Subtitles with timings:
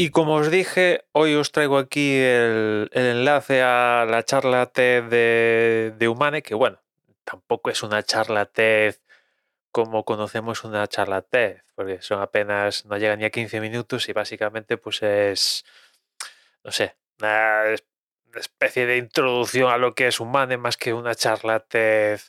[0.00, 5.02] Y como os dije, hoy os traigo aquí el, enlace a la charla TED
[5.98, 6.80] de, Humane, que bueno,
[7.24, 8.94] tampoco es una charla TED
[9.72, 11.26] como conocemos una charla
[11.74, 15.64] porque son apenas, no llegan ni a 15 minutos y básicamente pues es,
[16.62, 17.84] no sé, una es-
[18.28, 22.20] una especie de introducción a lo que es Humane más que una charla TED,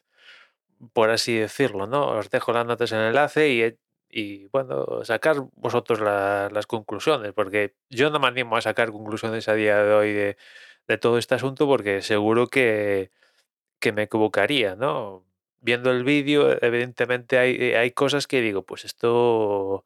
[0.94, 2.08] por así decirlo, ¿no?
[2.18, 3.78] Os dejo las notas en el enlace y,
[4.10, 9.48] y bueno, sacar vosotros la- las conclusiones, porque yo no me animo a sacar conclusiones
[9.48, 10.38] a día de hoy de,
[11.00, 13.12] todo este asunto porque seguro que,
[13.80, 15.26] que me equivocaría, ¿no?
[15.62, 19.86] Viendo el vídeo, evidentemente hay, hay cosas que digo, pues esto,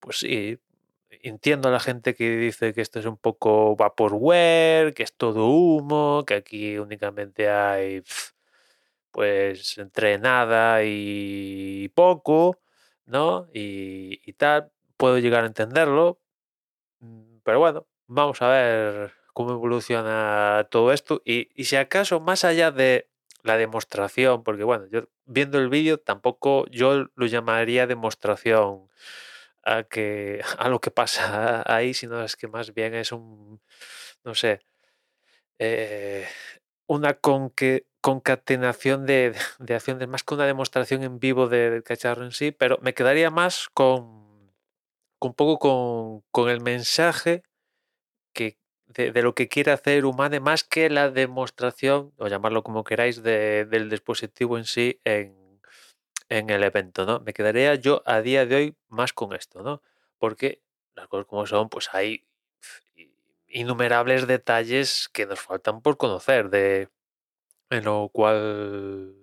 [0.00, 0.58] pues sí,
[1.22, 5.48] entiendo a la gente que dice que esto es un poco vaporware, que es todo
[5.48, 8.02] humo, que aquí únicamente hay,
[9.10, 12.58] pues, entre nada y poco,
[13.06, 13.48] ¿no?
[13.54, 16.20] Y, y tal, puedo llegar a entenderlo,
[17.00, 22.44] Mm, Pero bueno, vamos a ver cómo evoluciona todo esto y, y si acaso más
[22.44, 23.08] allá de
[23.42, 28.88] la demostración, porque bueno, yo viendo el vídeo tampoco yo lo llamaría demostración
[29.64, 33.60] a que a lo que pasa ahí, sino es que más bien es un,
[34.24, 34.60] no sé,
[35.58, 36.26] eh,
[36.86, 42.24] una conque- concatenación de, de acciones, más que una demostración en vivo de- del cacharro
[42.24, 44.52] en sí, pero me quedaría más con,
[45.18, 47.42] con un poco con, con el mensaje
[48.34, 53.22] que, de, lo que quiere hacer Humane más que la demostración, o llamarlo como queráis,
[53.22, 55.36] de- del dispositivo en sí en,
[56.28, 57.20] en el evento, ¿no?
[57.20, 59.82] Me quedaría yo a día de hoy más con esto, ¿no?
[60.18, 60.62] Porque
[60.94, 62.26] las cosas como son, pues hay
[63.48, 66.88] innumerables detalles que nos faltan por conocer de
[67.70, 69.14] en lo cual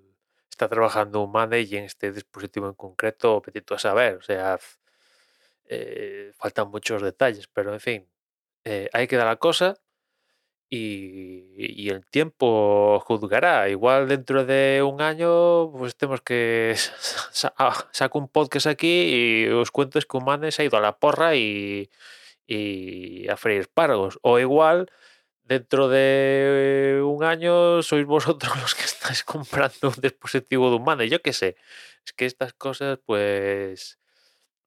[0.50, 4.60] está trabajando Humane y en este dispositivo en concreto, petito a saber, o sea,
[5.66, 8.10] eh, faltan muchos detalles, pero en fin,
[8.66, 9.76] eh, ahí queda la cosa
[10.70, 13.70] y, y el tiempo juzgará.
[13.70, 16.76] Igual dentro de un año, pues tenemos que
[17.58, 20.98] ah, un podcast aquí y os cuento es que Humane se ha ido a la
[20.98, 21.90] porra y,
[22.48, 24.20] y a freír espárragos.
[24.24, 24.92] O igual
[25.44, 31.10] dentro de un año sois vosotros los que estáis comprando un dispositivo de Humane.
[31.10, 31.56] Yo qué sé.
[32.06, 34.00] Es que estas cosas, pues,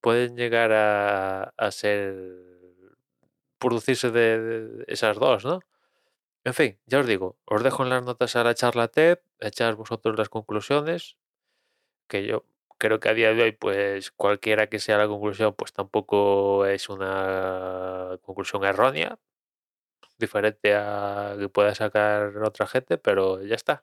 [0.00, 2.14] pueden llegar a, a ser
[3.59, 5.60] producirse de, esas dos, ¿no?
[6.44, 9.75] En fin, ya os digo, os dejo en las notas a la charla TED, echad
[9.75, 11.16] vosotros las conclusiones,
[12.08, 12.44] que yo
[12.78, 16.88] creo que a día de hoy, pues cualquiera que sea la conclusión, pues tampoco es
[16.88, 19.19] una conclusión errónea,
[20.19, 23.81] diferente a que pueda sacar otra gente, pero ya está.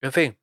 [0.00, 0.38] En fin,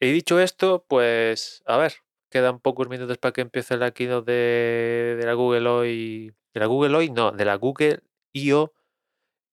[0.00, 1.94] y dicho esto, pues a ver,
[2.30, 6.66] quedan pocos minutos para que empiece la keynote de, de la Google hoy, de la
[6.66, 8.00] Google hoy, no, de la Google
[8.32, 8.72] I.O.,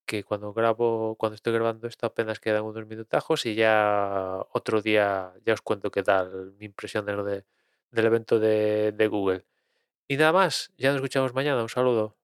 [0.08, 5.34] que cuando grabo, cuando estoy grabando esto apenas quedan unos minutajos y ya otro día
[5.46, 7.46] ya os cuento qué tal mi impresión de lo de-
[7.92, 9.46] del evento de Google.
[10.10, 12.19] Y nada más, ya nos escuchamos mañana, un saludo.